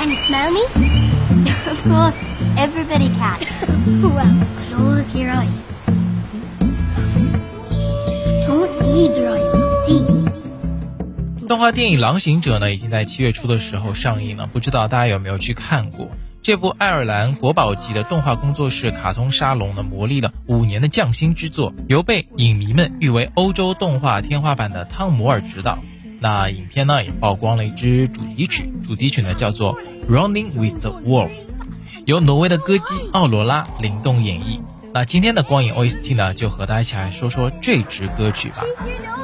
[0.00, 0.64] Can you smell me?
[1.70, 2.16] of course,
[2.56, 3.36] everybody can.
[4.02, 4.32] well,
[4.70, 5.46] close your eyes.
[8.46, 9.52] Don't need your eyes
[11.46, 16.08] 动画电影《狼行者》呢，已经在七月初的时候上映了，不知道大家有没有去看过？
[16.40, 25.78] 这部爱尔兰国宝级的动画工作室卡通沙龙呢，磨砺了五年的匠心之作，由被影迷们誉为欧洲动画天花板的汤姆尔执导。
[26.20, 29.74] 那影片呢也曝光了一支主题曲，主题曲呢叫做
[30.06, 31.48] 《Running with the Wolves》，
[32.04, 34.60] 由挪威的歌姬奥罗拉灵动演绎。
[34.92, 38.64] 那今天的光影 OST 呢，就和大家一起来说说这支歌曲吧。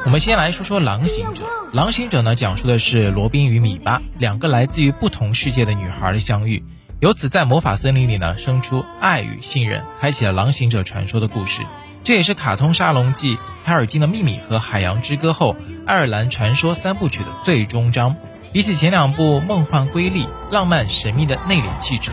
[0.05, 1.43] 我们先来说说《狼行者》。
[1.75, 6.63] 《狼行者》呢，讲述的是罗宾与米巴两个来自于不同世界的女孩的相遇。
[6.99, 11.61] 由此，在魔法森林里呢，生出爱与信任，开启了狼行者传说的故事。
[12.03, 13.35] 这也是卡通沙龙继
[13.65, 18.13] 《海尔金的秘密》和《海洋之歌》后，爱尔兰传说三部曲的最终章。
[18.51, 22.11] 比起前两部梦幻瑰丽、浪漫神秘的内敛气质，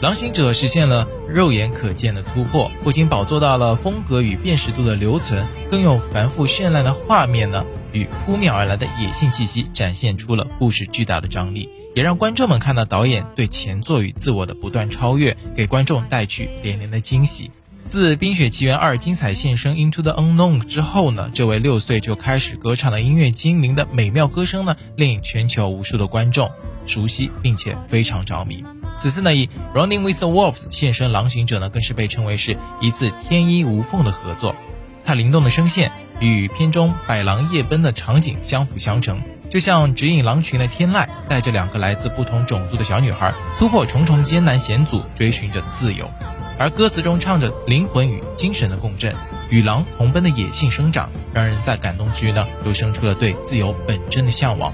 [0.00, 11.68] 狼行者实现了肉眼可见的突破，不仅宝做到了风格与辨识度的留存，更用繁复绚烂的画面呢，与扑面而来的野性气息，展现出了故事巨大的张力。
[11.94, 17.52] 也让观众们看到导演对前作与自我的不断超越，给观众带去连连的惊喜。
[17.88, 26.50] 自《冰雪奇缘二》精彩现身《Into the Unknown》之后呢，这位六岁就开始歌唱的音乐精灵的美妙歌声呢，令全球无数的观众
[26.86, 28.64] 熟悉并且非常着迷。
[28.98, 34.56] 此次呢，以《Running with the Wolves》现身《狼行者》呢，更是被称为是一次天衣无缝的合作。
[35.04, 39.20] 它灵动的声线与片中百狼夜奔的场景相辅相成。
[39.50, 46.10] 就像指引狼群的天籁，带着两个来自不同种族的小女孩，突破重重艰难险阻，追寻着自由。
[46.58, 49.14] 而歌词中唱着灵魂与精神的共振，
[49.50, 54.72] 与狼同奔的野性生长，让人在感动之余呢，又生出了对自由本真的向往。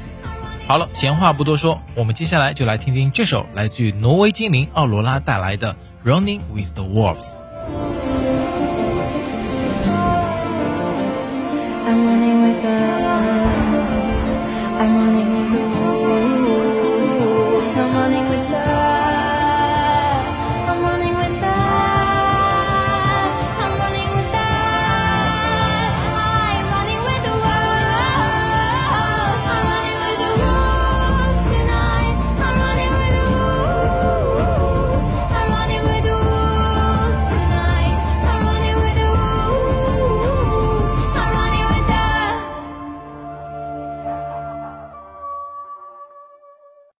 [0.67, 5.75] 好了，闲话不多说，我们接下来就来听听这首来自于挪威精灵奥罗拉带来的
[6.08, 7.36] 《Running with the Wolves》。